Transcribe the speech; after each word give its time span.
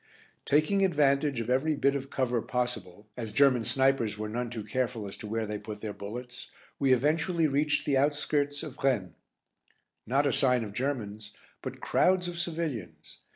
Taking 0.45 0.83
advantage 0.83 1.39
of 1.41 1.49
every 1.51 1.75
bit 1.75 1.93
of 1.95 2.09
cover 2.09 2.41
possible, 2.41 3.07
as 3.15 3.31
German 3.31 3.63
snipers 3.65 4.17
were 4.17 4.29
none 4.29 4.49
too 4.49 4.63
careful 4.63 5.07
as 5.07 5.15
to 5.17 5.27
where 5.27 5.45
they 5.45 5.59
put 5.59 5.81
their 5.81 5.93
bullets, 5.93 6.49
we 6.79 6.91
eventually 6.91 7.45
reached 7.45 7.85
the 7.85 7.97
outskirts 7.99 8.63
of 8.63 8.77
Vraignes. 8.77 9.13
Not 10.07 10.25
a 10.25 10.33
sign 10.33 10.63
of 10.63 10.73
Germans, 10.73 11.33
but 11.61 11.81
crowds 11.81 12.27
of 12.27 12.39
civilians. 12.39 13.19